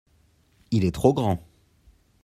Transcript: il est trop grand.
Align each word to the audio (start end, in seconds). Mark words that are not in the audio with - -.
il 0.71 0.83
est 0.83 0.95
trop 0.95 1.13
grand. 1.13 1.47